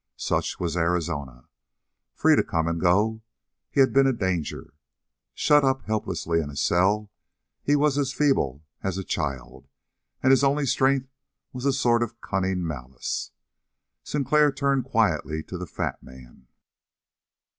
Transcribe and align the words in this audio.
Such 0.17 0.59
was 0.59 0.75
Arizona. 0.75 1.47
Free 2.15 2.35
to 2.35 2.41
come 2.41 2.67
and 2.67 2.81
go, 2.81 3.21
he 3.69 3.81
had 3.81 3.93
been 3.93 4.07
a 4.07 4.11
danger. 4.13 4.73
Shut 5.35 5.63
up 5.63 5.83
helplessly 5.83 6.39
in 6.41 6.49
a 6.49 6.55
cell, 6.55 7.11
he 7.61 7.75
was 7.75 7.99
as 7.99 8.11
feeble 8.11 8.63
as 8.81 8.97
a 8.97 9.03
child, 9.03 9.67
and 10.23 10.31
his 10.31 10.43
only 10.43 10.65
strength 10.65 11.11
was 11.53 11.67
a 11.67 11.71
sort 11.71 12.01
of 12.01 12.19
cunning 12.19 12.65
malice. 12.65 13.29
Sinclair 14.03 14.51
turned 14.51 14.85
quietly 14.85 15.43
to 15.43 15.55
the 15.55 15.67
fat 15.67 16.01
man. 16.01 16.47